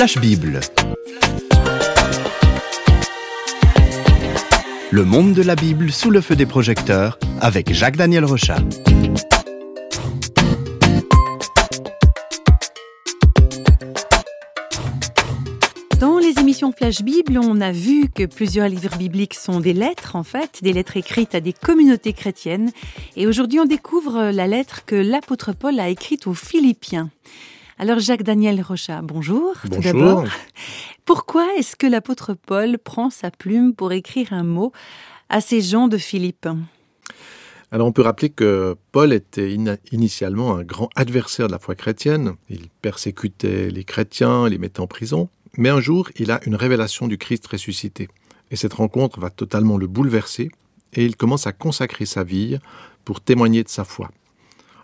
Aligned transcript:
Flash 0.00 0.16
Bible. 0.16 0.60
Le 4.90 5.04
monde 5.04 5.34
de 5.34 5.42
la 5.42 5.54
Bible 5.54 5.92
sous 5.92 6.08
le 6.10 6.22
feu 6.22 6.36
des 6.36 6.46
projecteurs 6.46 7.18
avec 7.42 7.70
Jacques-Daniel 7.74 8.24
Rochat. 8.24 8.60
Dans 15.98 16.16
les 16.16 16.32
émissions 16.40 16.72
Flash 16.72 17.02
Bible, 17.02 17.38
on 17.38 17.60
a 17.60 17.70
vu 17.70 18.08
que 18.08 18.24
plusieurs 18.24 18.70
livres 18.70 18.96
bibliques 18.96 19.34
sont 19.34 19.60
des 19.60 19.74
lettres, 19.74 20.16
en 20.16 20.22
fait, 20.22 20.60
des 20.62 20.72
lettres 20.72 20.96
écrites 20.96 21.34
à 21.34 21.40
des 21.40 21.52
communautés 21.52 22.14
chrétiennes. 22.14 22.70
Et 23.16 23.26
aujourd'hui, 23.26 23.60
on 23.60 23.66
découvre 23.66 24.30
la 24.30 24.46
lettre 24.46 24.86
que 24.86 24.96
l'apôtre 24.96 25.52
Paul 25.52 25.78
a 25.78 25.90
écrite 25.90 26.26
aux 26.26 26.32
Philippiens. 26.32 27.10
Alors, 27.82 27.98
Jacques-Daniel 27.98 28.60
Rochat, 28.60 29.00
bonjour. 29.00 29.54
Tout 29.62 29.80
d'abord. 29.80 30.26
Pourquoi 31.06 31.46
est-ce 31.56 31.76
que 31.76 31.86
l'apôtre 31.86 32.34
Paul 32.34 32.76
prend 32.76 33.08
sa 33.08 33.30
plume 33.30 33.74
pour 33.74 33.92
écrire 33.92 34.34
un 34.34 34.42
mot 34.42 34.72
à 35.30 35.40
ces 35.40 35.62
gens 35.62 35.88
de 35.88 35.96
Philippe? 35.96 36.46
Alors 37.72 37.86
on 37.86 37.92
peut 37.92 38.02
rappeler 38.02 38.28
que 38.28 38.76
Paul 38.92 39.14
était 39.14 39.56
initialement 39.92 40.56
un 40.56 40.62
grand 40.62 40.90
adversaire 40.94 41.46
de 41.46 41.52
la 41.52 41.58
foi 41.58 41.74
chrétienne. 41.74 42.34
Il 42.50 42.68
persécutait 42.82 43.70
les 43.70 43.84
chrétiens, 43.84 44.46
les 44.46 44.58
mettait 44.58 44.80
en 44.80 44.86
prison. 44.86 45.30
Mais 45.56 45.70
un 45.70 45.80
jour, 45.80 46.10
il 46.16 46.30
a 46.32 46.40
une 46.44 46.56
révélation 46.56 47.08
du 47.08 47.16
Christ 47.16 47.46
ressuscité. 47.46 48.08
Et 48.50 48.56
cette 48.56 48.74
rencontre 48.74 49.20
va 49.20 49.30
totalement 49.30 49.78
le 49.78 49.86
bouleverser 49.86 50.50
et 50.92 51.06
il 51.06 51.16
commence 51.16 51.46
à 51.46 51.52
consacrer 51.52 52.04
sa 52.04 52.24
vie 52.24 52.58
pour 53.06 53.22
témoigner 53.22 53.64
de 53.64 53.70
sa 53.70 53.84
foi. 53.84 54.10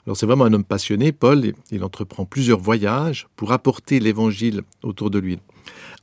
Alors 0.06 0.16
c'est 0.16 0.26
vraiment 0.26 0.44
un 0.44 0.52
homme 0.52 0.64
passionné, 0.64 1.10
Paul, 1.10 1.52
il 1.72 1.82
entreprend 1.82 2.24
plusieurs 2.26 2.60
voyages 2.60 3.26
pour 3.34 3.50
apporter 3.50 3.98
l'évangile 3.98 4.62
autour 4.84 5.10
de 5.10 5.18
lui. 5.18 5.40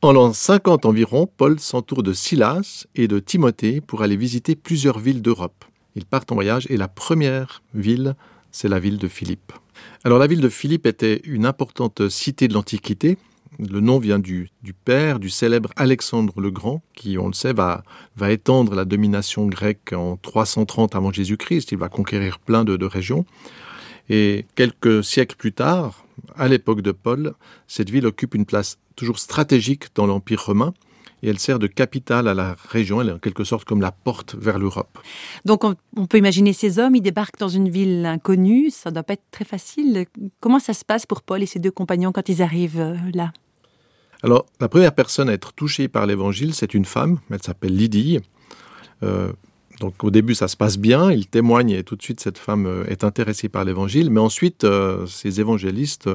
En 0.02 0.12
l'an 0.12 0.34
50 0.34 0.86
environ, 0.86 1.26
Paul 1.26 1.58
s'entoure 1.58 2.04
de 2.04 2.12
Silas 2.12 2.86
et 2.96 3.08
de 3.08 3.20
Timothée 3.20 3.80
pour 3.80 4.02
aller 4.02 4.18
visiter 4.18 4.58
plusieurs 4.58 5.00
villes 5.00 5.22
d'Europe. 5.22 5.64
Ils 5.96 6.06
partent 6.06 6.34
en 6.34 6.36
voyage 6.36 6.68
et 6.70 6.76
la 6.76 6.90
première 6.90 7.64
ville, 7.74 8.16
c'est 8.52 8.68
la 8.68 8.80
ville 8.80 8.98
de 8.98 9.08
Philippe. 9.08 9.54
Alors 10.04 10.20
la 10.20 10.28
ville 10.28 10.42
de 10.42 10.50
Philippe 10.50 10.86
était 10.86 11.22
une 11.24 11.46
importante 11.46 12.10
cité 12.10 12.50
de 12.50 12.54
l'Antiquité. 12.54 13.18
Le 13.58 13.80
nom 13.80 14.00
vient 14.00 14.20
du, 14.20 14.52
père 14.84 15.20
du 15.20 15.30
célèbre 15.30 15.70
Alexandre 15.78 16.42
le 16.42 16.52
Grand, 16.52 16.82
qui, 16.94 17.18
on 17.18 17.28
le 17.28 17.34
sait, 17.34 17.54
va, 17.54 17.84
étendre 18.30 18.76
la 18.76 18.84
domination 18.84 19.46
grecque 19.46 19.94
en 19.94 20.18
330 20.18 20.94
avant 20.94 21.14
Jésus-Christ. 21.14 21.72
Il 21.72 21.78
va 21.78 21.88
conquérir 21.88 22.40
plein 22.40 22.66
de 22.66 22.86
régions. 22.86 23.26
Et 24.10 24.46
quelques 24.56 25.04
siècles 25.04 25.36
plus 25.36 25.54
tard, 25.54 26.06
à 26.36 26.48
l'époque 26.48 26.82
de 26.82 26.92
Paul, 26.92 27.34
cette 27.68 27.90
ville 27.90 28.06
occupe 28.06 28.36
une 28.36 28.46
place 28.46 28.78
toujours 28.96 29.20
stratégique 29.20 29.96
dans 29.96 30.06
l'Empire 30.06 30.44
romain 30.46 30.74
et 31.24 31.30
elle 31.30 31.40
sert 31.40 31.58
de 31.58 31.68
capitale 31.68 32.28
à 32.28 32.34
la 32.34 32.56
région. 32.70 33.02
Elle 33.02 33.10
est 33.10 33.14
en 33.14 33.20
quelque 33.20 33.46
sorte 33.46 33.64
comme 33.66 33.82
la 33.82 33.92
porte 33.92 34.36
vers 34.36 34.60
l'Europe. 34.60 35.00
Donc 35.46 35.64
on, 35.64 36.06
peut 36.06 36.18
imaginer 36.18 36.52
ces 36.52 36.80
hommes, 36.80 36.96
ils 36.98 37.02
débarquent 37.02 37.40
dans 37.40 37.50
une 37.50 37.70
ville 37.70 38.06
inconnue, 38.06 38.70
ça 38.70 38.90
ne 38.90 38.96
doit 38.96 39.04
pas 39.04 39.14
être 39.14 39.24
très 39.32 39.46
facile. 39.46 40.06
Comment 40.42 40.60
ça 40.60 40.74
se 40.74 40.84
passe 40.84 41.06
pour 41.06 41.22
Paul 41.22 41.42
et 41.42 41.46
ses 41.46 41.60
deux 41.60 41.72
compagnons 41.72 42.12
quand 42.12 42.28
ils 42.28 42.42
arrivent 42.42 42.80
euh, 42.80 42.96
là? 43.14 43.32
Alors 44.22 44.46
la 44.60 44.68
première 44.68 44.94
personne 44.94 45.30
à 45.30 45.34
être 45.34 45.54
touchée 45.54 45.88
par 45.88 46.06
l'évangile, 46.06 46.54
c'est 46.54 46.74
une 46.74 46.86
femme, 46.86 47.20
elle 47.32 47.42
s'appelle 47.42 47.76
Lydie. 47.76 48.20
Euh, 49.02 49.32
donc 49.84 50.02
au 50.04 50.12
début, 50.12 50.34
ça 50.34 50.48
se 50.48 50.56
passe 50.56 50.78
bien, 50.78 51.12
il 51.12 51.28
témoigne 51.28 51.72
et 51.72 51.84
tout 51.84 51.98
de 51.98 52.02
suite, 52.02 52.22
cette 52.22 52.38
femme 52.38 52.68
euh, 52.68 52.86
est 52.88 53.04
intéressée 53.04 53.50
par 53.50 53.66
l'évangile. 53.66 54.10
Mais 54.10 54.22
ensuite, 54.22 54.66
ces 55.08 55.42
évangélistes, 55.42 56.10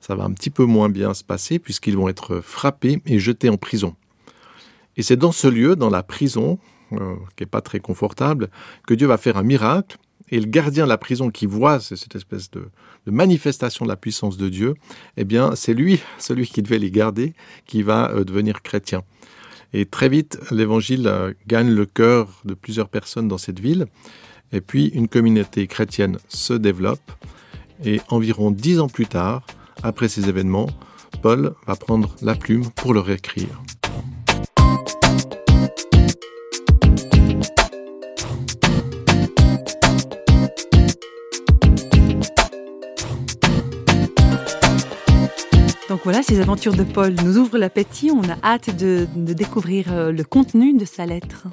ça 0.00 0.14
va 0.14 0.22
un 0.22 0.30
petit 0.30 0.50
peu 0.50 0.64
moins 0.64 0.88
bien 0.88 1.12
se 1.12 1.24
passer 1.24 1.58
puisqu'ils 1.58 1.96
vont 1.96 2.08
être 2.08 2.40
frappés 2.40 3.02
et 3.06 3.18
jetés 3.18 3.48
en 3.48 3.56
prison. 3.56 3.96
Et 4.96 5.02
c'est 5.02 5.16
dans 5.16 5.32
ce 5.32 5.48
lieu, 5.48 5.74
dans 5.74 5.90
la 5.90 6.02
prison, 6.04 6.58
euh, 6.92 7.14
qui 7.36 7.42
n'est 7.42 7.48
pas 7.48 7.60
très 7.60 7.80
confortable, 7.80 8.50
que 8.86 8.94
Dieu 8.94 9.06
va 9.06 9.16
faire 9.16 9.36
un 9.36 9.42
miracle. 9.42 9.96
Et 10.32 10.38
le 10.38 10.46
gardien 10.46 10.84
de 10.84 10.88
la 10.88 10.98
prison 10.98 11.30
qui 11.30 11.46
voit 11.46 11.80
cette 11.80 12.14
espèce 12.14 12.50
de, 12.50 12.68
manifestation 13.06 13.84
de 13.84 13.90
la 13.90 13.96
puissance 13.96 14.36
de 14.36 14.48
Dieu, 14.48 14.74
eh 15.16 15.24
bien, 15.24 15.56
c'est 15.56 15.74
lui, 15.74 16.00
celui 16.18 16.46
qui 16.46 16.62
devait 16.62 16.78
les 16.78 16.90
garder, 16.90 17.34
qui 17.66 17.82
va 17.82 18.10
euh, 18.10 18.24
devenir 18.24 18.62
chrétien. 18.62 19.02
Et 19.72 19.86
très 19.86 20.08
vite, 20.08 20.38
l'évangile 20.50 21.06
euh, 21.06 21.32
gagne 21.46 21.70
le 21.70 21.86
cœur 21.86 22.28
de 22.44 22.54
plusieurs 22.54 22.88
personnes 22.88 23.28
dans 23.28 23.38
cette 23.38 23.60
ville. 23.60 23.86
Et 24.52 24.60
puis, 24.60 24.86
une 24.88 25.08
communauté 25.08 25.66
chrétienne 25.66 26.18
se 26.28 26.54
développe. 26.54 27.12
Et 27.84 28.00
environ 28.08 28.50
dix 28.50 28.80
ans 28.80 28.88
plus 28.88 29.06
tard, 29.06 29.46
après 29.82 30.08
ces 30.08 30.28
événements, 30.28 30.68
Paul 31.22 31.54
va 31.66 31.76
prendre 31.76 32.14
la 32.20 32.34
plume 32.34 32.68
pour 32.70 32.92
le 32.94 33.00
réécrire. 33.00 33.62
Donc 45.90 46.02
voilà, 46.04 46.22
ces 46.22 46.38
aventures 46.40 46.76
de 46.76 46.84
Paul 46.84 47.16
nous 47.24 47.36
ouvrent 47.36 47.58
l'appétit. 47.58 48.12
On 48.12 48.22
a 48.30 48.36
hâte 48.44 48.76
de, 48.76 49.08
découvrir 49.16 49.92
euh, 49.92 50.12
le 50.12 50.22
contenu 50.22 50.72
de 50.72 50.84
sa 50.84 51.04
lettre. 51.04 51.48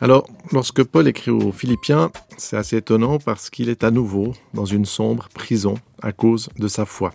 Alors, 0.00 0.24
lorsque 0.52 0.84
Paul 0.84 1.08
écrit 1.08 1.32
aux 1.32 1.50
Philippiens, 1.50 2.12
c'est 2.36 2.56
assez 2.56 2.76
étonnant 2.76 3.18
parce 3.18 3.50
qu'il 3.50 3.68
est 3.68 3.82
à 3.82 3.90
nouveau 3.90 4.34
dans 4.54 4.66
une 4.66 4.84
sombre 4.84 5.28
prison 5.34 5.74
à 6.00 6.12
cause 6.12 6.48
de 6.60 6.68
sa 6.68 6.86
foi. 6.86 7.10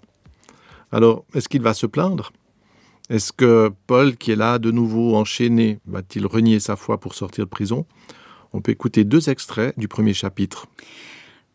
Alors, 0.92 1.24
est-ce 1.34 1.48
qu'il 1.48 1.62
va 1.62 1.74
se 1.74 1.86
plaindre? 1.86 2.34
Est-ce 3.10 3.32
que 3.32 3.72
Paul, 3.88 4.18
qui 4.18 4.32
est 4.32 4.36
là 4.36 4.60
de 4.60 4.70
nouveau 4.70 5.16
enchaîné, 5.16 5.80
va-t-il 5.86 6.26
renier 6.26 6.60
sa 6.60 6.76
foi 6.76 7.00
pour 7.00 7.16
sortir 7.16 7.46
de 7.46 7.50
prison? 7.50 7.86
On 8.52 8.60
peut 8.60 8.74
écouter 8.74 9.06
deux 9.06 9.30
extraits 9.30 9.74
du 9.80 9.88
premier 9.88 10.14
chapitre. 10.14 10.68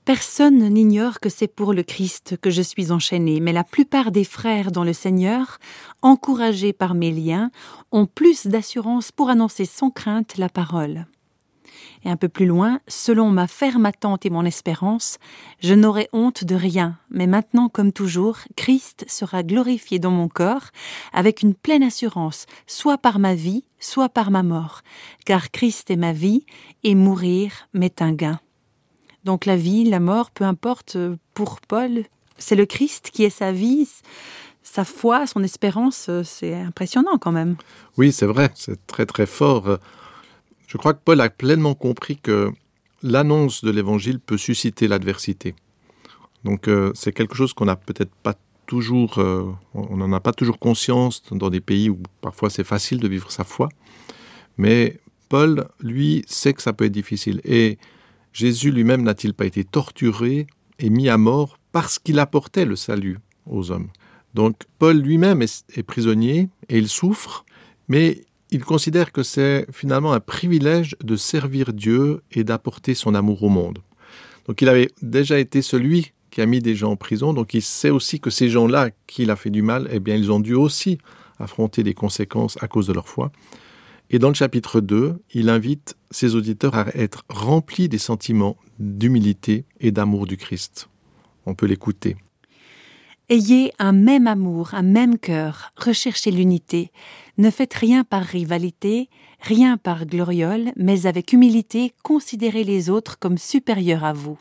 Personne 0.05 0.69
n'ignore 0.69 1.21
que 1.21 1.29
c'est 1.29 1.47
pour 1.47 1.73
le 1.73 1.85
Christ 1.85 2.37
que 2.43 2.51
je 2.51 2.61
suis 2.61 2.91
enchaîné, 2.91 3.39
mais 3.39 3.53
la 3.53 3.63
plupart 3.63 4.11
des 4.11 4.25
frères 4.25 4.73
dans 4.73 4.83
le 4.83 4.93
Seigneur, 4.93 5.59
encouragés 6.03 6.73
par 6.73 6.95
mes 6.95 7.13
liens, 7.13 7.53
ont 7.93 8.07
plus 8.07 8.49
d'assurance 8.49 9.13
pour 9.13 9.31
annoncer 9.31 9.65
sans 9.65 9.91
crainte 9.91 10.39
la 10.39 10.49
parole. 10.49 11.07
Et 12.05 12.11
un 12.11 12.17
peu 12.17 12.29
plus 12.29 12.47
loin, 12.47 12.81
selon 12.89 13.31
ma 13.31 13.47
ferme 13.47 13.87
attente 13.87 14.27
et 14.27 14.31
mon 14.31 14.45
espérance, 14.45 15.19
je 15.61 15.73
n'aurai 15.73 16.09
honte 16.13 16.43
de 16.43 16.57
rien, 16.57 16.99
mais 17.11 17.29
maintenant 17.29 17.69
comme 17.69 17.93
toujours, 17.93 18.39
Christ 18.57 19.05
sera 19.07 19.45
glorifié 19.45 20.01
dans 20.01 20.11
mon 20.11 20.27
corps, 20.27 20.71
avec 21.13 21.43
une 21.43 21.55
pleine 21.55 21.85
assurance, 21.85 22.47
soit 22.67 22.99
par 22.99 23.21
ma 23.21 23.37
vie, 23.37 23.63
soit 23.79 24.09
par 24.09 24.33
ma 24.33 24.43
mort, 24.43 24.81
car 25.27 25.53
Christ 25.53 25.93
est 25.93 25.97
ma 25.97 26.13
vie, 26.13 26.45
et 26.83 26.97
mourir 26.97 27.69
m'est 27.73 28.03
un 28.03 28.13
gain. 28.13 28.41
Donc 29.25 29.47
la 29.47 29.57
vie, 29.57 29.85
la 29.85 30.01
mort, 30.01 30.31
peu 30.31 30.45
importe, 30.45 30.97
euh, 30.97 31.17
pour 31.35 31.61
Paul, 31.61 32.05
c'est 32.39 32.57
le 32.57 32.67
Christ 32.67 33.11
qui 33.13 33.25
est 33.25 33.31
sa 33.31 33.53
vie, 33.53 33.89
sa 34.63 34.85
foi, 34.85 35.27
son 35.27 35.43
espérance, 35.43 36.09
euh, 36.09 36.23
c'est 36.25 36.55
impressionnant 36.55 37.19
quand 37.19 37.33
même. 37.33 37.57
Oui, 37.97 38.13
c'est 38.13 38.27
vrai, 38.27 38.51
c'est 38.55 38.87
très 38.87 39.07
très 39.07 39.27
fort. 39.27 39.79
Je 40.67 40.77
crois 40.77 40.95
que 40.95 41.01
Paul 41.05 41.21
a 41.21 41.31
pleinement 41.31 41.75
compris 41.75 42.17
que 42.17 42.51
l'annonce 43.03 43.63
de 43.63 43.71
l'évangile 43.71 44.19
peut 44.19 44.39
susciter 44.39 44.89
l'adversité. 44.89 45.55
Donc 46.45 46.67
euh, 46.67 46.91
c'est 46.95 47.13
quelque 47.13 47.37
chose 47.37 47.53
qu'on 47.53 47.67
n'a 47.67 47.77
peut-être 47.77 48.15
pas 48.23 48.35
toujours, 48.67 49.19
on 49.75 49.97
n'en 49.97 50.13
a 50.13 50.21
pas 50.21 50.33
toujours 50.33 50.59
conscience 50.59 51.23
dans 51.31 51.51
des 51.51 51.61
pays 51.61 51.91
où 51.91 51.99
parfois 52.23 52.49
c'est 52.49 52.65
facile 52.65 53.01
de 53.01 53.09
vivre 53.09 53.31
sa 53.31 53.45
foi. 53.45 53.69
Mais 54.57 54.99
Paul, 55.29 55.69
lui, 55.81 56.25
sait 56.27 56.55
que 56.55 56.63
ça 56.63 56.73
peut 56.73 56.87
être 56.87 56.93
difficile. 56.93 57.41
Et 57.45 57.79
Jésus 58.33 58.71
lui-même 58.71 59.03
n'a-t-il 59.03 59.35
pas 59.35 59.45
été 59.45 59.65
torturé 59.65 60.47
et 60.79 60.91
mis 60.91 61.09
à 61.09 61.19
mort 61.19 61.59
parce 61.71 61.99
qu'il 61.99 62.19
apportait 62.19 62.65
le 62.65 62.77
salut 62.77 63.19
aux 63.47 63.71
hommes 63.71 63.89
Donc 64.35 64.57
Paul 64.79 64.99
lui-même 64.99 65.43
est, 65.43 65.83
prisonnier 65.83 66.49
et 66.69 66.79
il 66.79 66.89
souffre, 66.89 67.45
mais 67.89 68.23
il 68.51 68.65
considère 68.65 69.13
que 69.13 69.23
c'est 69.23 69.67
finalement 69.73 70.13
un 70.13 70.21
privilège 70.21 70.97
de 71.03 71.17
servir 71.17 71.73
Dieu 71.73 72.23
et 72.31 72.45
d'apporter 72.45 72.95
son 72.95 73.15
amour 73.15 73.43
au 73.43 73.49
monde. 73.49 73.79
Donc 74.47 74.61
il 74.61 74.69
avait 74.69 74.91
déjà 75.01 75.39
été 75.39 75.63
celui 75.63 76.13
qui 76.31 76.41
a 76.41 76.47
mis 76.47 76.61
des 76.61 76.75
gens 76.75 76.93
en 76.93 76.97
prison, 76.97 77.35
donc 77.35 77.55
il 77.55 77.63
sait 77.63 77.91
aussi 77.91 78.19
que 78.19 78.31
ces 78.31 78.49
gens-là 78.49 78.91
qui 79.07 79.31
a 79.31 79.37
fait 79.37 79.51
du 79.51 79.63
mal, 79.63 79.89
eh 79.93 80.01
bien 80.01 80.17
ils 80.17 80.33
ont 80.33 80.41
dû 80.41 80.55
aussi 80.55 80.99
affronter 81.39 81.83
des 81.83 81.95
conséquences 81.95 82.57
à 82.63 82.69
cause 82.69 82.87
de 82.87 82.93
leur 82.93 83.09
foi. 83.09 83.31
Et 84.11 84.19
dans 84.19 84.29
le 84.29 84.35
chapitre 84.35 84.81
2, 84.81 85.15
il 85.33 85.49
invite 85.49 85.97
ses 86.13 86.35
auditeurs 86.35 86.75
à 86.75 86.89
être 86.95 87.25
remplis 87.29 87.89
des 87.89 87.99
sentiments 87.99 88.57
d'humilité 88.79 89.65
et 89.81 89.91
d'amour 89.91 90.27
du 90.27 90.37
Christ. 90.37 90.89
On 91.47 91.55
peut 91.55 91.67
l'écouter. 91.67 92.17
Ayez 93.29 93.73
un 93.79 93.93
même 93.93 94.27
amour, 94.27 94.75
un 94.75 94.83
même 94.83 95.19
cœur, 95.19 95.71
recherchez 95.77 96.31
l'unité. 96.31 96.91
Ne 97.39 97.51
faites 97.51 97.73
rien 97.73 98.05
par 98.05 98.23
rivalité, 98.23 99.09
rien 99.41 99.79
par 99.79 100.07
gloriole, 100.07 100.73
mais 100.77 101.07
avec 101.07 101.33
humilité, 101.33 101.95
considérez 102.03 102.65
les 102.65 102.91
autres 102.91 103.19
comme 103.19 103.39
supérieurs 103.39 104.05
à 104.05 104.13
vous. 104.13 104.39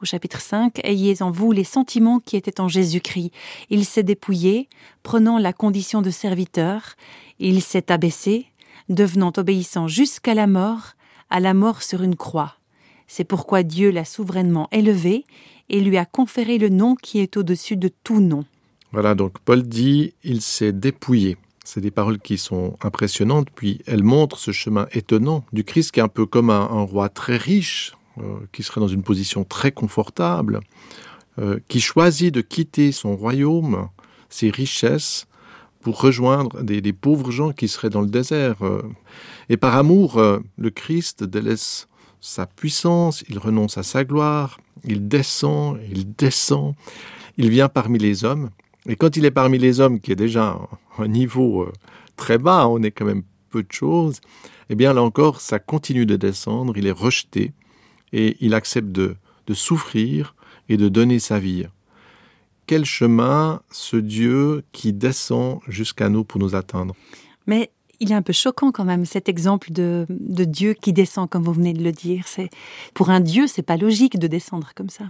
au 0.00 0.04
chapitre 0.04 0.40
5, 0.40 0.80
Ayez 0.84 1.22
en 1.22 1.30
vous 1.30 1.52
les 1.52 1.64
sentiments 1.64 2.18
qui 2.18 2.36
étaient 2.36 2.60
en 2.60 2.68
Jésus-Christ. 2.68 3.30
Il 3.68 3.84
s'est 3.84 4.02
dépouillé, 4.02 4.68
prenant 5.02 5.38
la 5.38 5.52
condition 5.52 6.02
de 6.02 6.10
serviteur, 6.10 6.94
il 7.38 7.60
s'est 7.60 7.92
abaissé, 7.92 8.46
devenant 8.88 9.32
obéissant 9.36 9.88
jusqu'à 9.88 10.34
la 10.34 10.46
mort, 10.46 10.94
à 11.30 11.40
la 11.40 11.54
mort 11.54 11.82
sur 11.82 12.02
une 12.02 12.16
croix. 12.16 12.56
C'est 13.06 13.24
pourquoi 13.24 13.62
Dieu 13.62 13.90
l'a 13.90 14.04
souverainement 14.04 14.68
élevé 14.72 15.24
et 15.68 15.80
lui 15.80 15.96
a 15.96 16.04
conféré 16.04 16.58
le 16.58 16.68
nom 16.68 16.94
qui 16.94 17.20
est 17.20 17.36
au-dessus 17.36 17.76
de 17.76 17.90
tout 18.04 18.20
nom. 18.20 18.44
Voilà, 18.92 19.14
donc 19.14 19.38
Paul 19.40 19.62
dit, 19.62 20.14
il 20.22 20.42
s'est 20.42 20.72
dépouillé. 20.72 21.36
C'est 21.64 21.80
des 21.80 21.90
paroles 21.90 22.18
qui 22.18 22.38
sont 22.38 22.76
impressionnantes, 22.82 23.48
puis 23.54 23.80
elles 23.86 24.02
montrent 24.02 24.38
ce 24.38 24.50
chemin 24.50 24.86
étonnant 24.92 25.44
du 25.52 25.64
Christ 25.64 25.92
qui 25.92 26.00
est 26.00 26.02
un 26.02 26.08
peu 26.08 26.26
comme 26.26 26.50
un, 26.50 26.66
roi 26.82 27.08
très 27.08 27.36
riche, 27.36 27.92
euh, 28.18 28.40
qui 28.52 28.62
serait 28.62 28.80
dans 28.80 28.88
une 28.88 29.02
position 29.02 29.44
très 29.44 29.72
confortable, 29.72 30.60
euh, 31.38 31.58
qui 31.68 31.80
choisit 31.80 32.34
de 32.34 32.40
quitter 32.40 32.92
son 32.92 33.16
royaume, 33.16 33.88
ses 34.28 34.50
richesses, 34.50 35.26
pour 35.82 36.00
rejoindre 36.00 36.62
des, 36.62 36.92
pauvres 36.92 37.30
gens 37.30 37.52
qui 37.52 37.68
seraient 37.68 37.90
dans 37.90 38.00
le 38.00 38.06
désert. 38.06 38.56
Euh. 38.62 38.82
Et 39.48 39.56
par 39.56 39.76
amour, 39.76 40.20
le 40.56 40.70
Christ 40.70 41.24
délaisse 41.24 41.88
sa 42.22 42.46
puissance, 42.46 43.24
il 43.28 43.38
renonce 43.38 43.76
à 43.76 43.82
sa 43.82 44.04
gloire, 44.04 44.58
il 44.84 45.08
descend, 45.08 45.78
il 45.90 46.14
descend, 46.14 46.74
il 47.36 47.50
vient 47.50 47.68
parmi 47.68 47.98
les 47.98 48.24
hommes. 48.24 48.50
Et 48.88 48.96
quand 48.96 49.16
il 49.16 49.24
est 49.24 49.32
parmi 49.32 49.58
les 49.58 49.80
hommes, 49.80 50.00
qui 50.00 50.12
est 50.12 50.16
déjà 50.16 50.56
un 50.98 51.08
niveau 51.08 51.62
euh, 51.62 51.72
très 52.16 52.38
bas, 52.38 52.68
on 52.68 52.82
est 52.82 52.92
quand 52.92 53.04
même 53.04 53.24
peu 53.50 53.62
de 53.62 53.72
choses, 53.72 54.20
eh 54.70 54.76
bien 54.76 54.92
là 54.92 55.02
encore, 55.02 55.40
ça 55.40 55.58
continue 55.58 56.06
de 56.06 56.16
descendre, 56.16 56.76
il 56.76 56.86
est 56.86 56.92
rejeté, 56.92 57.52
et 58.12 58.36
il 58.40 58.54
accepte 58.54 58.88
de 58.88 59.16
souffrir 59.52 60.34
et 60.68 60.76
de 60.76 60.88
donner 60.88 61.18
sa 61.18 61.38
vie. 61.38 61.66
Quel 62.66 62.84
chemin 62.84 63.60
ce 63.70 63.96
Dieu 63.96 64.64
qui 64.72 64.92
descend 64.92 65.60
jusqu'à 65.68 66.08
nous 66.08 66.24
pour 66.24 66.40
nous 66.40 66.54
atteindre 66.54 66.94
Mais 67.46 67.70
il 68.00 68.10
est 68.12 68.14
un 68.14 68.22
peu 68.22 68.32
choquant 68.32 68.72
quand 68.72 68.84
même 68.84 69.04
cet 69.04 69.28
exemple 69.28 69.72
de, 69.72 70.06
de 70.08 70.44
Dieu 70.44 70.74
qui 70.74 70.92
descend, 70.92 71.30
comme 71.30 71.44
vous 71.44 71.52
venez 71.52 71.72
de 71.72 71.82
le 71.82 71.92
dire. 71.92 72.24
C'est 72.26 72.50
pour 72.94 73.10
un 73.10 73.20
Dieu, 73.20 73.46
c'est 73.46 73.62
pas 73.62 73.76
logique 73.76 74.18
de 74.18 74.26
descendre 74.26 74.70
comme 74.74 74.90
ça. 74.90 75.04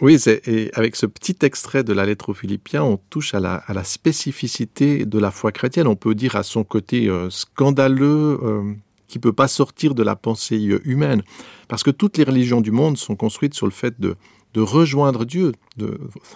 Oui, 0.00 0.16
et 0.46 0.70
avec 0.74 0.94
ce 0.94 1.06
petit 1.06 1.36
extrait 1.42 1.82
de 1.82 1.92
la 1.92 2.06
lettre 2.06 2.28
aux 2.28 2.34
Philippiens, 2.34 2.84
on 2.84 2.98
touche 3.10 3.34
à 3.34 3.40
la, 3.40 3.56
à 3.66 3.74
la 3.74 3.82
spécificité 3.82 5.04
de 5.04 5.18
la 5.18 5.32
foi 5.32 5.50
chrétienne. 5.50 5.88
On 5.88 5.96
peut 5.96 6.14
dire 6.14 6.36
à 6.36 6.44
son 6.44 6.62
côté 6.62 7.08
euh, 7.08 7.30
scandaleux, 7.30 8.38
euh, 8.42 8.74
qui 9.08 9.18
peut 9.18 9.32
pas 9.32 9.48
sortir 9.48 9.94
de 9.94 10.04
la 10.04 10.14
pensée 10.14 10.68
euh, 10.68 10.80
humaine, 10.84 11.22
parce 11.66 11.82
que 11.82 11.90
toutes 11.90 12.16
les 12.16 12.24
religions 12.24 12.60
du 12.60 12.70
monde 12.70 12.96
sont 12.96 13.16
construites 13.16 13.54
sur 13.54 13.66
le 13.66 13.72
fait 13.72 14.00
de, 14.00 14.14
de 14.54 14.60
rejoindre 14.60 15.24
Dieu, 15.24 15.52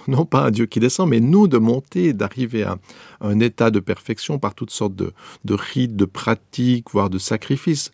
non 0.08 0.24
pas 0.24 0.46
un 0.46 0.50
Dieu 0.50 0.66
qui 0.66 0.80
descend, 0.80 1.08
mais 1.08 1.20
nous 1.20 1.48
de 1.48 1.58
monter, 1.58 2.12
d'arriver 2.12 2.62
à 2.62 2.78
un 3.20 3.40
état 3.40 3.70
de 3.70 3.80
perfection 3.80 4.38
par 4.38 4.54
toutes 4.54 4.70
sortes 4.70 4.94
de, 4.94 5.12
rites, 5.48 5.96
de 5.96 6.04
pratiques, 6.04 6.90
voire 6.90 7.10
de 7.10 7.18
sacrifices. 7.18 7.92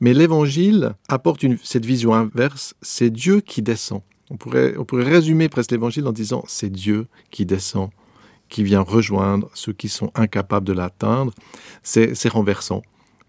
Mais 0.00 0.14
l'Évangile 0.14 0.94
apporte 1.08 1.44
cette 1.62 1.84
vision 1.84 2.14
inverse, 2.14 2.74
c'est 2.80 3.10
Dieu 3.10 3.40
qui 3.40 3.60
descend. 3.60 4.02
On 4.30 4.36
pourrait, 4.36 4.74
on 4.78 4.84
pourrait 4.84 5.04
résumer 5.04 5.48
presque 5.48 5.72
l'évangile 5.72 6.06
en 6.06 6.12
disant 6.12 6.44
c'est 6.46 6.70
Dieu 6.70 7.06
qui 7.30 7.44
descend, 7.44 7.90
qui 8.48 8.62
vient 8.62 8.80
rejoindre 8.80 9.50
ceux 9.54 9.72
qui 9.72 9.88
sont 9.88 10.12
incapables 10.14 10.66
de 10.66 10.72
l'atteindre. 10.72 11.32
C'est 11.82 12.28
renversant. 12.28 12.82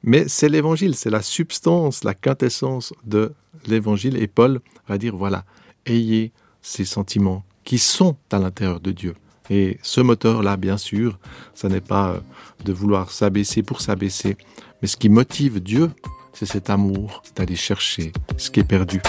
Mais 0.03 0.27
c'est 0.27 0.49
l'évangile, 0.49 0.95
c'est 0.95 1.09
la 1.09 1.21
substance, 1.21 2.03
la 2.03 2.13
quintessence 2.13 2.93
de 3.03 3.33
l'évangile. 3.67 4.15
Et 4.17 4.27
Paul 4.27 4.61
va 4.87 4.97
dire 4.97 5.15
voilà, 5.15 5.43
ayez 5.85 6.31
ces 6.61 6.85
sentiments 6.85 7.43
qui 7.63 7.77
sont 7.77 8.15
à 8.31 8.39
l'intérieur 8.39 8.79
de 8.79 8.91
Dieu. 8.91 9.15
Et 9.49 9.77
ce 9.81 10.01
moteur-là, 10.01 10.57
bien 10.57 10.77
sûr, 10.77 11.19
ce 11.55 11.67
n'est 11.67 11.81
pas 11.81 12.11
euh, 12.11 12.19
de 12.63 12.73
vouloir 12.73 13.11
s'abaisser 13.11 13.63
pour 13.63 13.81
s'abaisser, 13.81 14.37
mais 14.81 14.87
ce 14.87 14.97
qui 14.97 15.09
motive 15.09 15.61
Dieu, 15.61 15.91
c'est 16.33 16.45
cet 16.45 16.69
amour 16.69 17.21
d'aller 17.35 17.55
chercher 17.55 18.13
ce 18.37 18.49
qui 18.49 18.61
est 18.61 18.63
perdu. 18.63 19.01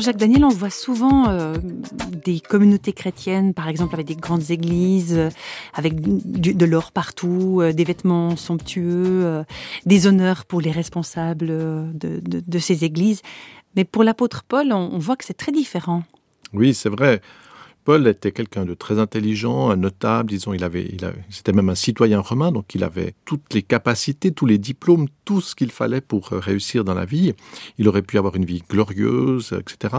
Jacques 0.00 0.16
Daniel, 0.16 0.44
on 0.44 0.48
voit 0.48 0.70
souvent 0.70 1.28
euh, 1.28 1.54
des 2.24 2.40
communautés 2.40 2.92
chrétiennes, 2.92 3.54
par 3.54 3.68
exemple 3.68 3.94
avec 3.94 4.06
des 4.06 4.16
grandes 4.16 4.50
églises, 4.50 5.14
euh, 5.16 5.30
avec 5.74 6.00
de 6.00 6.64
l'or 6.64 6.92
partout, 6.92 7.60
euh, 7.60 7.72
des 7.72 7.84
vêtements 7.84 8.36
somptueux, 8.36 9.44
des 9.86 10.06
honneurs 10.06 10.44
pour 10.44 10.60
les 10.60 10.70
responsables 10.70 11.46
de, 11.46 12.58
ces 12.58 12.84
églises. 12.84 13.22
Mais 13.74 13.84
pour 13.84 14.04
l'apôtre 14.04 14.44
Paul, 14.46 14.72
on 14.72 14.98
voit 14.98 15.16
que 15.16 15.24
c'est 15.24 15.34
très 15.34 15.52
différent. 15.52 16.02
Oui, 16.52 16.74
c'est 16.74 16.88
vrai. 16.88 17.20
Paul 17.86 18.08
était 18.08 18.32
quelqu'un 18.32 18.64
de 18.64 18.74
très 18.74 18.98
intelligent, 18.98 19.70
un 19.70 19.76
notable, 19.76 20.30
disons, 20.30 20.52
il 20.52 20.64
avait, 20.64 20.86
il 20.86 21.08
c'était 21.30 21.52
même 21.52 21.68
un 21.68 21.76
citoyen 21.76 22.18
romain, 22.18 22.50
donc 22.50 22.74
il 22.74 22.82
avait 22.82 23.14
toutes 23.24 23.54
les 23.54 23.62
capacités, 23.62 24.32
tous 24.32 24.44
les 24.44 24.58
diplômes, 24.58 25.06
tout 25.24 25.40
ce 25.40 25.54
qu'il 25.54 25.70
fallait 25.70 26.00
pour 26.00 26.32
euh, 26.32 26.40
réussir 26.40 26.82
dans 26.82 26.94
la 26.94 27.04
vie. 27.04 27.32
Il 27.78 27.86
aurait 27.86 28.02
pu 28.02 28.18
avoir 28.18 28.34
une 28.34 28.44
vie 28.44 28.64
glorieuse, 28.68 29.54
etc. 29.56 29.98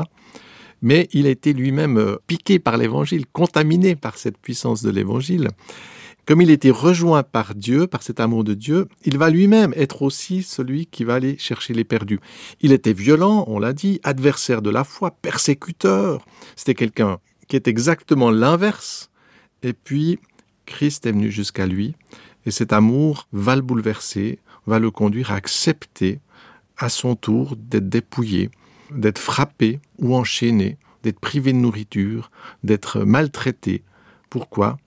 Mais 0.82 1.08
il 1.14 1.28
a 1.28 1.30
été 1.30 1.54
lui-même 1.54 1.98
euh, 1.98 2.18
piqué 2.28 2.60
par 2.60 2.76
l'évangile, 2.76 3.26
contaminé 3.26 3.96
par 3.96 4.18
cette 4.18 4.38
puissance 4.38 4.84
de 4.84 4.90
l'évangile. 4.90 5.48
Comme 6.26 6.42
il 6.42 6.52
était 6.52 6.72
rejoint 6.72 7.24
par 7.24 7.56
Dieu, 7.56 7.88
par 7.88 8.04
cet 8.04 8.20
amour 8.20 8.44
de 8.44 8.54
Dieu, 8.54 8.90
il 9.06 9.18
va 9.18 9.30
lui-même 9.30 9.74
être 9.78 10.02
aussi 10.02 10.44
celui 10.44 10.88
qui 10.88 11.06
va 11.06 11.14
aller 11.14 11.38
chercher 11.38 11.74
les 11.74 11.86
perdus. 11.86 12.20
Il 12.60 12.74
était 12.74 12.92
violent, 12.92 13.46
on 13.48 13.60
l'a 13.60 13.72
dit, 13.72 14.02
adversaire 14.04 14.62
de 14.62 14.70
la 14.70 14.84
foi, 14.84 15.12
persécuteur. 15.12 16.26
C'était 16.58 16.76
quelqu'un 16.76 17.20
qui 17.48 17.56
est 17.56 17.68
exactement 17.68 18.32
l'inverse. 18.32 19.10
Et 19.64 19.74
puis, 19.74 20.20
Christ 20.66 21.06
est 21.06 21.12
venu 21.12 21.32
jusqu'à 21.32 21.66
lui, 21.66 21.96
et 22.46 22.52
cet 22.52 22.74
amour 22.74 23.28
va 23.32 23.56
le 23.56 23.62
bouleverser, 23.62 24.40
va 24.68 24.80
le 24.80 24.92
conduire 24.92 25.32
à 25.32 25.36
accepter 25.36 26.20
à 26.78 26.90
son 26.90 27.16
tour 27.16 27.56
d'être 27.56 27.90
dépouillé, 27.90 28.52
d'être 28.92 29.20
frappé 29.20 29.80
ou 29.98 30.16
enchaîné, 30.16 30.78
d'être 31.04 31.20
privé 31.20 31.54
de 31.54 31.58
nourriture, 31.58 32.32
d'être 32.64 33.02
maltraité. 33.02 33.84
Pourquoi? 34.30 34.78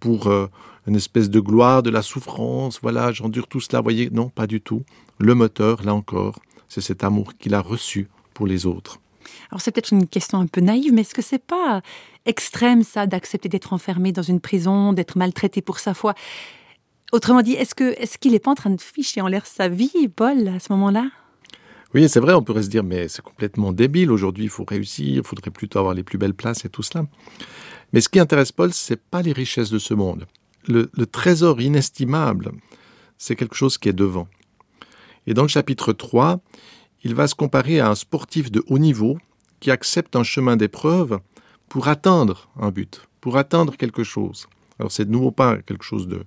Pour 0.00 0.26
euh, 0.28 0.46
une 0.86 0.96
espèce 0.96 1.30
de 1.30 1.40
gloire, 1.40 1.82
de 1.82 1.90
la 1.90 2.02
souffrance, 2.02 2.78
voilà, 2.82 3.12
j'endure 3.12 3.48
tout 3.48 3.60
cela, 3.60 3.80
voyez, 3.80 4.10
non, 4.10 4.28
pas 4.28 4.46
du 4.46 4.60
tout. 4.60 4.84
Le 5.18 5.34
moteur, 5.34 5.82
là 5.82 5.94
encore, 5.94 6.40
c'est 6.68 6.80
cet 6.80 7.04
amour 7.04 7.34
qu'il 7.36 7.54
a 7.54 7.60
reçu 7.60 8.08
pour 8.34 8.46
les 8.46 8.66
autres. 8.66 9.01
Alors 9.50 9.60
c'est 9.60 9.70
peut-être 9.70 9.92
une 9.92 10.06
question 10.06 10.38
un 10.38 10.46
peu 10.46 10.60
naïve, 10.60 10.92
mais 10.92 11.02
est-ce 11.02 11.14
que 11.14 11.22
c'est 11.22 11.44
pas 11.44 11.82
extrême 12.26 12.82
ça 12.82 13.06
d'accepter 13.06 13.48
d'être 13.48 13.72
enfermé 13.72 14.12
dans 14.12 14.22
une 14.22 14.40
prison, 14.40 14.92
d'être 14.92 15.16
maltraité 15.16 15.62
pour 15.62 15.78
sa 15.78 15.94
foi? 15.94 16.14
Autrement 17.12 17.42
dit, 17.42 17.52
est-ce 17.52 17.74
que 17.74 17.94
est-ce 18.00 18.16
qu'il 18.18 18.32
n'est 18.32 18.38
pas 18.38 18.50
en 18.50 18.54
train 18.54 18.70
de 18.70 18.80
ficher 18.80 19.20
en 19.20 19.28
l'air 19.28 19.46
sa 19.46 19.68
vie, 19.68 20.08
Paul, 20.14 20.48
à 20.48 20.58
ce 20.58 20.72
moment-là? 20.72 21.10
Oui, 21.94 22.08
c'est 22.08 22.20
vrai, 22.20 22.32
on 22.32 22.42
pourrait 22.42 22.62
se 22.62 22.70
dire, 22.70 22.84
mais 22.84 23.06
c'est 23.08 23.20
complètement 23.20 23.72
débile. 23.72 24.10
Aujourd'hui, 24.10 24.44
il 24.44 24.50
faut 24.50 24.64
réussir, 24.64 25.16
il 25.18 25.22
faudrait 25.22 25.50
plutôt 25.50 25.78
avoir 25.78 25.92
les 25.92 26.02
plus 26.02 26.16
belles 26.16 26.32
places 26.32 26.64
et 26.64 26.70
tout 26.70 26.82
cela. 26.82 27.04
Mais 27.92 28.00
ce 28.00 28.08
qui 28.08 28.18
intéresse 28.18 28.50
Paul, 28.50 28.72
c'est 28.72 28.96
pas 28.96 29.20
les 29.20 29.32
richesses 29.32 29.68
de 29.68 29.78
ce 29.78 29.92
monde. 29.92 30.26
Le, 30.66 30.90
le 30.94 31.06
trésor 31.06 31.60
inestimable, 31.60 32.52
c'est 33.18 33.36
quelque 33.36 33.56
chose 33.56 33.76
qui 33.76 33.90
est 33.90 33.92
devant. 33.92 34.26
Et 35.26 35.34
dans 35.34 35.42
le 35.42 35.48
chapitre 35.48 35.92
3, 35.92 36.40
il 37.04 37.14
va 37.14 37.26
se 37.26 37.34
comparer 37.34 37.80
à 37.80 37.90
un 37.90 37.94
sportif 37.94 38.50
de 38.50 38.62
haut 38.68 38.78
niveau 38.78 39.18
qui 39.60 39.70
accepte 39.70 40.16
un 40.16 40.22
chemin 40.22 40.56
d'épreuve 40.56 41.20
pour 41.68 41.88
atteindre 41.88 42.48
un 42.60 42.70
but, 42.70 43.08
pour 43.20 43.36
atteindre 43.36 43.76
quelque 43.76 44.04
chose. 44.04 44.46
Alors 44.78 44.92
c'est 44.92 45.04
de 45.04 45.10
nouveau 45.10 45.30
pas 45.30 45.58
quelque 45.58 45.84
chose 45.84 46.08
de 46.08 46.24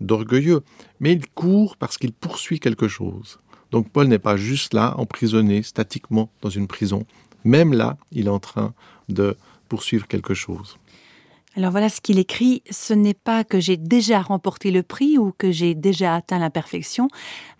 d'orgueilleux, 0.00 0.62
mais 0.98 1.12
il 1.12 1.28
court 1.30 1.76
parce 1.76 1.96
qu'il 1.96 2.12
poursuit 2.12 2.58
quelque 2.58 2.88
chose. 2.88 3.38
Donc 3.70 3.88
Paul 3.88 4.08
n'est 4.08 4.18
pas 4.18 4.36
juste 4.36 4.74
là, 4.74 4.94
emprisonné 4.98 5.62
statiquement 5.62 6.28
dans 6.42 6.50
une 6.50 6.66
prison. 6.66 7.06
Même 7.44 7.72
là, 7.72 7.96
il 8.10 8.26
est 8.26 8.30
en 8.30 8.40
train 8.40 8.74
de 9.08 9.36
poursuivre 9.68 10.08
quelque 10.08 10.34
chose. 10.34 10.76
Alors 11.54 11.70
voilà 11.70 11.90
ce 11.90 12.00
qu'il 12.00 12.18
écrit, 12.18 12.62
ce 12.70 12.94
n'est 12.94 13.12
pas 13.12 13.44
que 13.44 13.60
j'ai 13.60 13.76
déjà 13.76 14.22
remporté 14.22 14.70
le 14.70 14.82
prix 14.82 15.18
ou 15.18 15.32
que 15.36 15.52
j'ai 15.52 15.74
déjà 15.74 16.14
atteint 16.14 16.38
la 16.38 16.48
perfection, 16.48 17.08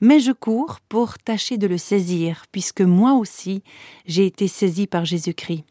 mais 0.00 0.18
je 0.18 0.32
cours 0.32 0.80
pour 0.88 1.18
tâcher 1.18 1.58
de 1.58 1.66
le 1.66 1.76
saisir, 1.76 2.44
puisque 2.52 2.80
moi 2.80 3.12
aussi 3.12 3.62
j'ai 4.06 4.24
été 4.24 4.48
saisi 4.48 4.86
par 4.86 5.04
Jésus-Christ. 5.04 5.64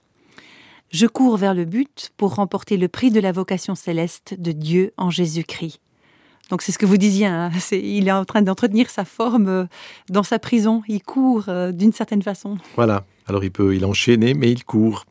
Je 0.92 1.08
cours 1.08 1.38
vers 1.38 1.56
le 1.56 1.66
but 1.66 2.12
pour 2.16 2.36
remporter 2.36 2.78
le 2.78 2.90
prix 2.90 3.10
de 3.10 3.20
la 3.20 3.32
vocation 3.32 3.74
céleste 3.74 4.36
de 4.38 4.52
Dieu 4.52 4.92
en 4.98 5.10
Jésus-Christ. 5.10 5.80
Donc 6.52 6.62
c'est 6.62 6.74
ce 6.74 6.78
que 6.78 6.86
vous 6.86 6.98
disiez, 6.98 7.26
hein, 7.26 7.50
il 7.72 8.08
est 8.08 8.12
en 8.12 8.26
train 8.26 8.44
d'entretenir 8.44 8.92
sa 8.92 9.06
forme 9.06 9.48
euh, 9.48 9.66
dans 10.10 10.24
sa 10.24 10.38
prison, 10.38 10.84
il 10.88 11.02
court 11.02 11.46
euh, 11.48 11.72
d'une 11.72 11.94
certaine 11.94 12.22
façon. 12.22 12.58
Voilà, 12.76 13.06
alors 13.26 13.44
il 13.44 13.52
peut 13.52 13.74
il 13.74 13.84
enchaîner, 13.84 14.36
mais 14.36 14.52
il 14.52 14.64
court. 14.64 15.06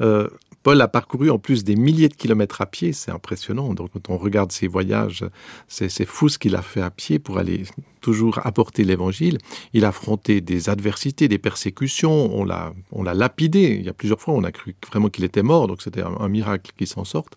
Euh, 0.00 0.28
Paul 0.64 0.80
a 0.80 0.88
parcouru 0.88 1.28
en 1.28 1.38
plus 1.38 1.62
des 1.62 1.76
milliers 1.76 2.08
de 2.08 2.14
kilomètres 2.14 2.62
à 2.62 2.66
pied, 2.66 2.94
c'est 2.94 3.10
impressionnant. 3.10 3.74
Donc 3.74 3.90
quand 3.92 4.08
on 4.08 4.16
regarde 4.16 4.50
ses 4.50 4.66
voyages, 4.66 5.22
c'est 5.68 6.06
fou 6.06 6.30
ce 6.30 6.38
qu'il 6.38 6.56
a 6.56 6.62
fait 6.62 6.80
à 6.80 6.90
pied 6.90 7.18
pour 7.18 7.36
aller 7.36 7.64
toujours 8.00 8.40
apporter 8.46 8.82
l'évangile. 8.82 9.36
Il 9.74 9.84
a 9.84 9.88
affronté 9.88 10.40
des 10.40 10.70
adversités, 10.70 11.28
des 11.28 11.36
persécutions, 11.36 12.34
on 12.34 12.44
l'a, 12.44 12.72
lapidé. 13.14 13.76
Il 13.78 13.84
y 13.84 13.90
a 13.90 13.92
plusieurs 13.92 14.22
fois, 14.22 14.32
on 14.32 14.42
a 14.42 14.52
cru 14.52 14.74
vraiment 14.88 15.10
qu'il 15.10 15.24
était 15.24 15.42
mort, 15.42 15.68
donc 15.68 15.82
c'était 15.82 16.02
un, 16.02 16.28
miracle 16.30 16.72
qu'il 16.78 16.86
s'en 16.86 17.04
sorte. 17.04 17.36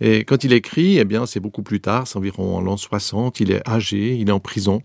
Et 0.00 0.24
quand 0.24 0.42
il 0.42 0.54
écrit, 0.54 0.96
eh 0.96 1.04
bien, 1.04 1.26
c'est 1.26 1.38
beaucoup 1.38 1.62
plus 1.62 1.82
tard, 1.82 2.08
c'est 2.08 2.16
environ 2.16 2.56
en 2.56 2.62
l'an 2.62 2.78
60, 2.78 3.40
il 3.40 3.52
est 3.52 3.68
âgé, 3.68 4.16
il 4.16 4.30
est 4.30 4.32
en 4.32 4.40
prison. 4.40 4.80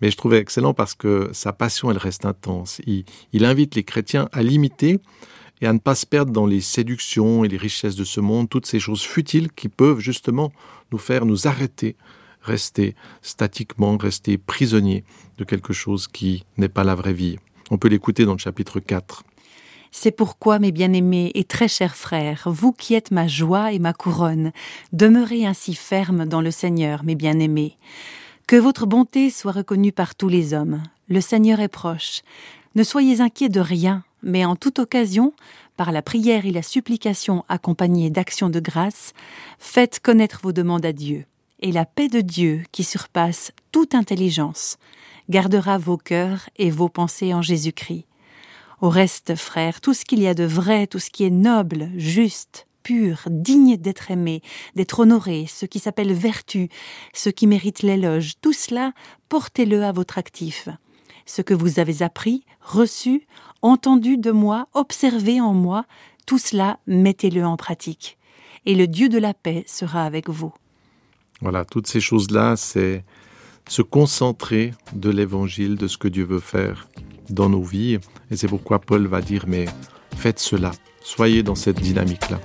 Mais 0.00 0.12
je 0.12 0.16
trouvais 0.16 0.38
excellent 0.38 0.74
parce 0.74 0.94
que 0.94 1.28
sa 1.32 1.52
passion, 1.52 1.90
elle 1.90 1.98
reste 1.98 2.24
intense. 2.24 2.80
Il 2.86 3.44
invite 3.44 3.74
les 3.74 3.82
chrétiens 3.82 4.28
à 4.30 4.44
l'imiter 4.44 5.00
et 5.60 5.66
à 5.66 5.72
ne 5.72 5.78
pas 5.78 5.94
se 5.94 6.06
perdre 6.06 6.32
dans 6.32 6.46
les 6.46 6.60
séductions 6.60 7.44
et 7.44 7.48
les 7.48 7.56
richesses 7.56 7.96
de 7.96 8.04
ce 8.04 8.20
monde, 8.20 8.48
toutes 8.48 8.66
ces 8.66 8.80
choses 8.80 9.02
futiles 9.02 9.50
qui 9.52 9.68
peuvent 9.68 10.00
justement 10.00 10.52
nous 10.92 10.98
faire 10.98 11.26
nous 11.26 11.46
arrêter, 11.46 11.96
rester 12.42 12.94
statiquement, 13.22 13.96
rester 13.96 14.38
prisonniers 14.38 15.04
de 15.38 15.44
quelque 15.44 15.72
chose 15.72 16.08
qui 16.08 16.44
n'est 16.56 16.68
pas 16.68 16.84
la 16.84 16.94
vraie 16.94 17.12
vie. 17.12 17.38
On 17.70 17.78
peut 17.78 17.88
l'écouter 17.88 18.24
dans 18.24 18.32
le 18.32 18.38
chapitre 18.38 18.80
4. 18.80 19.24
C'est 19.90 20.10
pourquoi, 20.10 20.58
mes 20.58 20.72
bien-aimés 20.72 21.30
et 21.34 21.44
très 21.44 21.68
chers 21.68 21.96
frères, 21.96 22.42
vous 22.46 22.72
qui 22.72 22.94
êtes 22.94 23.10
ma 23.10 23.26
joie 23.26 23.72
et 23.72 23.78
ma 23.78 23.92
couronne, 23.92 24.52
demeurez 24.92 25.46
ainsi 25.46 25.74
fermes 25.74 26.26
dans 26.26 26.40
le 26.40 26.50
Seigneur, 26.50 27.04
mes 27.04 27.14
bien-aimés. 27.14 27.78
Que 28.46 28.56
votre 28.56 28.86
bonté 28.86 29.30
soit 29.30 29.52
reconnue 29.52 29.92
par 29.92 30.14
tous 30.14 30.28
les 30.28 30.54
hommes. 30.54 30.82
Le 31.08 31.20
Seigneur 31.20 31.60
est 31.60 31.68
proche. 31.68 32.22
Ne 32.74 32.82
soyez 32.82 33.20
inquiets 33.20 33.48
de 33.48 33.60
rien, 33.60 34.04
mais 34.22 34.44
en 34.44 34.56
toute 34.56 34.78
occasion, 34.78 35.32
par 35.76 35.92
la 35.92 36.02
prière 36.02 36.46
et 36.46 36.50
la 36.50 36.62
supplication 36.62 37.44
accompagnées 37.48 38.10
d'actions 38.10 38.50
de 38.50 38.60
grâce, 38.60 39.12
faites 39.58 40.00
connaître 40.00 40.40
vos 40.42 40.52
demandes 40.52 40.86
à 40.86 40.92
Dieu. 40.92 41.24
Et 41.60 41.72
la 41.72 41.84
paix 41.84 42.08
de 42.08 42.20
Dieu, 42.20 42.62
qui 42.72 42.84
surpasse 42.84 43.52
toute 43.72 43.94
intelligence, 43.94 44.78
gardera 45.28 45.78
vos 45.78 45.96
cœurs 45.96 46.48
et 46.56 46.70
vos 46.70 46.88
pensées 46.88 47.34
en 47.34 47.42
Jésus-Christ. 47.42 48.06
Au 48.80 48.90
reste, 48.90 49.34
frères, 49.34 49.80
tout 49.80 49.94
ce 49.94 50.04
qu'il 50.04 50.20
y 50.20 50.28
a 50.28 50.34
de 50.34 50.44
vrai, 50.44 50.86
tout 50.86 51.00
ce 51.00 51.10
qui 51.10 51.24
est 51.24 51.30
noble, 51.30 51.90
juste, 51.96 52.66
pur, 52.82 53.24
digne 53.28 53.76
d'être 53.76 54.10
aimé, 54.10 54.40
d'être 54.76 55.00
honoré, 55.00 55.46
ce 55.48 55.66
qui 55.66 55.78
s'appelle 55.78 56.12
vertu, 56.12 56.68
ce 57.12 57.28
qui 57.28 57.46
mérite 57.46 57.82
l'éloge, 57.82 58.34
tout 58.40 58.52
cela, 58.52 58.92
portez-le 59.28 59.84
à 59.84 59.92
votre 59.92 60.16
actif. 60.16 60.68
Ce 61.28 61.42
que 61.42 61.52
vous 61.52 61.78
avez 61.78 62.00
appris, 62.00 62.42
reçu, 62.62 63.26
entendu 63.60 64.16
de 64.16 64.30
moi, 64.30 64.66
observé 64.72 65.42
en 65.42 65.52
moi, 65.52 65.84
tout 66.24 66.38
cela, 66.38 66.78
mettez-le 66.86 67.44
en 67.44 67.58
pratique. 67.58 68.16
Et 68.64 68.74
le 68.74 68.86
Dieu 68.86 69.10
de 69.10 69.18
la 69.18 69.34
paix 69.34 69.62
sera 69.66 70.04
avec 70.04 70.30
vous. 70.30 70.54
Voilà, 71.42 71.66
toutes 71.66 71.86
ces 71.86 72.00
choses-là, 72.00 72.56
c'est 72.56 73.04
se 73.68 73.82
concentrer 73.82 74.72
de 74.94 75.10
l'évangile, 75.10 75.76
de 75.76 75.86
ce 75.86 75.98
que 75.98 76.08
Dieu 76.08 76.24
veut 76.24 76.40
faire 76.40 76.88
dans 77.28 77.50
nos 77.50 77.62
vies. 77.62 77.98
Et 78.30 78.36
c'est 78.36 78.48
pourquoi 78.48 78.78
Paul 78.78 79.06
va 79.06 79.20
dire, 79.20 79.44
mais 79.46 79.66
faites 80.16 80.38
cela, 80.38 80.72
soyez 81.02 81.42
dans 81.42 81.54
cette 81.54 81.78
dynamique-là. 81.78 82.40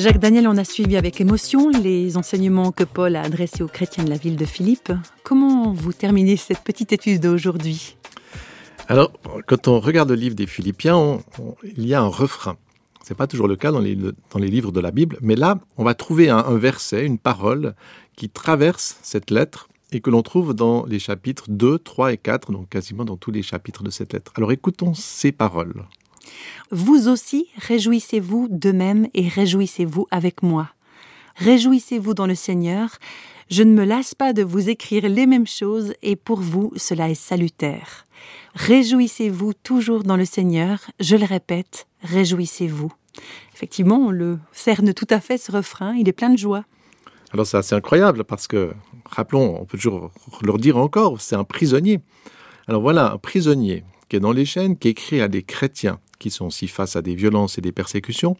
Jacques 0.00 0.18
Daniel, 0.18 0.48
on 0.48 0.56
a 0.56 0.64
suivi 0.64 0.96
avec 0.96 1.20
émotion 1.20 1.68
les 1.68 2.16
enseignements 2.16 2.72
que 2.72 2.84
Paul 2.84 3.16
a 3.16 3.20
adressés 3.20 3.62
aux 3.62 3.68
chrétiens 3.68 4.02
de 4.02 4.08
la 4.08 4.16
ville 4.16 4.36
de 4.36 4.46
Philippe. 4.46 4.90
Comment 5.24 5.74
vous 5.74 5.92
terminez 5.92 6.38
cette 6.38 6.60
petite 6.60 6.94
étude 6.94 7.20
d'aujourd'hui? 7.20 7.98
Alors, 8.88 9.12
quand 9.46 9.68
on 9.68 9.78
regarde 9.78 10.08
le 10.08 10.14
livre 10.14 10.34
des 10.34 10.46
Philippiens, 10.46 11.18
il 11.76 11.86
y 11.86 11.92
a 11.92 12.00
un 12.00 12.06
refrain. 12.06 12.56
Ce 13.04 13.12
n'est 13.12 13.16
pas 13.16 13.26
toujours 13.26 13.46
le 13.46 13.56
cas 13.56 13.72
dans 13.72 13.80
les, 13.80 13.94
dans 13.94 14.38
les, 14.38 14.48
livres 14.48 14.72
de 14.72 14.80
la 14.80 14.90
Bible, 14.90 15.18
mais 15.20 15.36
là, 15.36 15.58
on 15.76 15.84
va 15.84 15.92
trouver 15.92 16.30
un, 16.30 16.38
un 16.38 16.56
verset, 16.56 17.04
une 17.04 17.18
parole 17.18 17.74
qui 18.16 18.30
traverse 18.30 18.98
cette 19.02 19.30
lettre 19.30 19.68
et 19.92 20.00
que 20.00 20.08
l'on 20.08 20.22
trouve 20.22 20.54
dans 20.54 20.86
les 20.86 20.98
chapitres 20.98 21.44
2, 21.50 21.78
3 21.78 22.14
et 22.14 22.16
4, 22.16 22.52
donc 22.52 22.70
quasiment 22.70 23.04
dans 23.04 23.18
tous 23.18 23.32
les 23.32 23.42
chapitres 23.42 23.82
de 23.82 23.90
cette 23.90 24.14
lettre. 24.14 24.32
Alors 24.34 24.50
écoutons 24.50 24.94
ces 24.94 25.30
paroles. 25.30 25.84
Vous 26.70 27.08
aussi, 27.08 27.48
réjouissez-vous 27.56 28.48
de 28.50 28.72
même 28.72 29.08
et 29.14 29.28
réjouissez-vous 29.28 30.06
avec 30.10 30.42
moi. 30.42 30.70
Réjouissez-vous 31.36 32.14
dans 32.14 32.26
le 32.26 32.34
Seigneur. 32.34 32.98
Je 33.50 33.62
ne 33.62 33.72
me 33.72 33.84
lasse 33.84 34.14
pas 34.14 34.32
de 34.32 34.42
vous 34.42 34.68
écrire 34.68 35.08
les 35.08 35.26
mêmes 35.26 35.46
choses 35.46 35.94
et 36.02 36.14
pour 36.14 36.40
vous 36.40 36.72
cela 36.76 37.10
est 37.10 37.14
salutaire. 37.14 38.06
Réjouissez-vous 38.54 39.54
toujours 39.54 40.04
dans 40.04 40.16
le 40.16 40.24
Seigneur. 40.24 40.90
Je 41.00 41.16
le 41.16 41.24
répète, 41.24 41.86
réjouissez-vous. 42.02 42.92
Effectivement, 43.54 43.96
on 43.96 44.10
le 44.10 44.38
cerne 44.52 44.94
tout 44.94 45.06
à 45.10 45.20
fait 45.20 45.38
ce 45.38 45.50
refrain, 45.50 45.94
il 45.94 46.08
est 46.08 46.12
plein 46.12 46.30
de 46.30 46.38
joie. 46.38 46.64
Alors 47.32 47.46
c'est 47.46 47.56
assez 47.56 47.74
incroyable 47.74 48.24
parce 48.24 48.46
que, 48.46 48.72
rappelons, 49.04 49.60
on 49.60 49.64
peut 49.64 49.78
toujours 49.78 50.10
leur 50.42 50.58
dire 50.58 50.76
encore, 50.76 51.20
c'est 51.20 51.36
un 51.36 51.44
prisonnier. 51.44 52.00
Alors 52.68 52.82
voilà, 52.82 53.12
un 53.12 53.18
prisonnier 53.18 53.84
qui 54.08 54.16
est 54.16 54.20
dans 54.20 54.32
les 54.32 54.44
chaînes, 54.44 54.76
qui 54.76 54.88
écrit 54.88 55.20
à 55.20 55.28
des 55.28 55.42
chrétiens 55.42 55.98
qui 56.20 56.30
sont 56.30 56.46
aussi 56.46 56.68
face 56.68 56.94
à 56.94 57.02
des 57.02 57.16
violences 57.16 57.58
et 57.58 57.60
des 57.60 57.72
persécutions. 57.72 58.36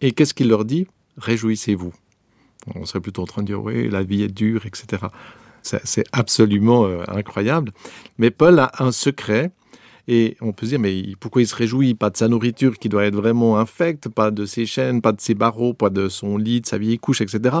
Et 0.00 0.12
qu'est-ce 0.12 0.34
qu'il 0.34 0.48
leur 0.48 0.64
dit? 0.64 0.86
Réjouissez-vous. 1.16 1.92
On 2.76 2.84
serait 2.84 3.00
plutôt 3.00 3.22
en 3.22 3.26
train 3.26 3.42
de 3.42 3.46
dire 3.46 3.62
oui, 3.62 3.88
la 3.88 4.04
vie 4.04 4.22
est 4.22 4.32
dure, 4.32 4.66
etc. 4.66 5.06
C'est 5.62 6.04
absolument 6.12 6.86
euh, 6.86 7.02
incroyable. 7.08 7.72
Mais 8.18 8.30
Paul 8.30 8.60
a 8.60 8.70
un 8.78 8.92
secret. 8.92 9.50
Et 10.08 10.36
on 10.40 10.52
peut 10.52 10.66
se 10.66 10.70
dire, 10.70 10.78
mais 10.78 11.02
pourquoi 11.18 11.42
il 11.42 11.48
se 11.48 11.56
réjouit? 11.56 11.94
Pas 11.94 12.10
de 12.10 12.16
sa 12.16 12.28
nourriture 12.28 12.78
qui 12.78 12.88
doit 12.88 13.06
être 13.06 13.16
vraiment 13.16 13.58
infecte, 13.58 14.08
pas 14.08 14.30
de 14.30 14.46
ses 14.46 14.64
chaînes, 14.64 15.02
pas 15.02 15.10
de 15.10 15.20
ses 15.20 15.34
barreaux, 15.34 15.74
pas 15.74 15.90
de 15.90 16.08
son 16.08 16.36
lit, 16.36 16.60
de 16.60 16.66
sa 16.66 16.78
vieille 16.78 16.98
couche, 16.98 17.20
etc. 17.22 17.56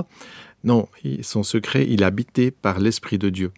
Non, 0.62 0.86
son 1.22 1.42
secret, 1.42 1.86
il 1.88 2.02
est 2.02 2.04
habité 2.04 2.52
par 2.52 2.78
l'Esprit 2.78 3.18
de 3.18 3.30
Dieu. 3.30 3.50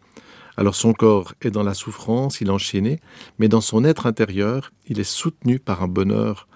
Alors 0.58 0.74
son 0.74 0.92
corps 0.92 1.34
est 1.40 1.52
dans 1.52 1.62
la 1.62 1.72
souffrance, 1.72 2.40
il 2.40 2.48
est 2.48 2.50
enchaîné, 2.50 2.98
mais 3.38 3.46
dans 3.46 3.60
son 3.60 3.84
être 3.84 4.06
intérieur, 4.06 4.72
il 4.88 4.98
est 4.98 5.04
soutenu 5.04 5.60
par 5.60 5.84
un 5.84 5.86
bonheur 5.86 6.48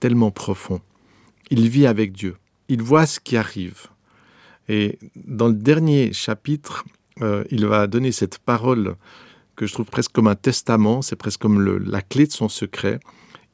tellement 0.00 0.30
profond. 0.30 0.80
Il 1.50 1.68
vit 1.68 1.86
avec 1.86 2.12
Dieu, 2.12 2.38
il 2.68 2.80
voit 2.80 3.04
ce 3.04 3.20
qui 3.20 3.36
arrive. 3.36 3.88
Et 4.70 4.98
dans 5.16 5.48
le 5.48 5.52
dernier 5.52 6.14
chapitre, 6.14 6.86
euh, 7.20 7.44
il 7.50 7.66
va 7.66 7.86
donner 7.88 8.10
cette 8.10 8.38
parole 8.38 8.96
que 9.54 9.66
je 9.66 9.74
trouve 9.74 9.84
presque 9.84 10.12
comme 10.12 10.28
un 10.28 10.34
testament, 10.34 11.02
c'est 11.02 11.16
presque 11.16 11.42
comme 11.42 11.62
la 11.62 12.00
clé 12.00 12.26
de 12.26 12.32
son 12.32 12.48
secret. 12.48 13.00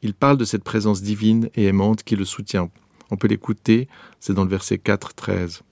Il 0.03 0.15
parle 0.15 0.37
de 0.37 0.45
cette 0.45 0.63
présence 0.63 1.03
divine 1.03 1.51
et 1.57 1.65
aimante 1.65 2.05
qui 2.05 2.15
le 2.15 2.25
soutient. 2.25 2.71
On 3.11 3.17
peut 3.17 3.27
l'écouter, 3.27 3.89
c'est 4.21 4.33
dans 4.33 4.45
le 4.45 4.51
verset 4.51 4.79
4, 4.79 5.15
13. 5.15 5.63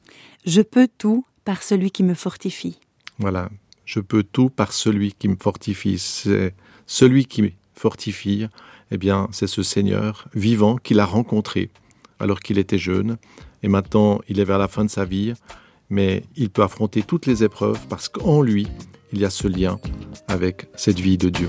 Je 0.45 0.63
peux 0.63 0.89
tout 0.99 1.25
par 1.45 1.63
celui 1.63 1.93
qui 1.93 2.03
me 2.03 2.15
fortifie. 2.15 2.81
Voilà, 3.21 3.51
je 3.87 4.01
peux 4.01 4.23
tout 4.23 4.51
par 4.51 4.73
celui 4.73 5.13
qui 5.13 5.29
me 5.29 5.37
fortifie. 5.41 5.99
C'est 5.99 6.55
celui 6.87 7.25
qui 7.25 7.43
me 7.43 7.51
fortifie, 7.75 8.47
eh 8.91 8.99
bien, 8.99 9.29
c'est 9.33 9.47
ce 9.47 9.63
Seigneur 9.63 10.29
vivant 10.35 10.77
qu'il 10.77 11.01
a 11.01 11.07
rencontré 11.07 11.71
alors 12.19 12.41
qu'il 12.41 12.59
était 12.59 12.79
jeune, 12.79 13.17
et 13.63 13.69
maintenant 13.69 14.21
il 14.29 14.41
est 14.41 14.45
vers 14.45 14.59
la 14.59 14.69
fin 14.69 14.85
de 14.85 14.91
sa 14.91 15.05
vie, 15.05 15.35
mais 15.91 16.25
il 16.37 16.51
peut 16.51 16.63
affronter 16.63 17.03
toutes 17.03 17.27
les 17.27 17.45
épreuves 17.45 17.81
parce 17.89 18.09
qu'en 18.09 18.43
lui, 18.43 18.67
il 19.13 19.21
y 19.21 19.25
a 19.25 19.31
ce 19.31 19.47
lien 19.47 19.79
avec 20.27 20.67
cette 20.77 20.99
vie 20.99 21.19
de 21.19 21.29
Dieu. 21.29 21.49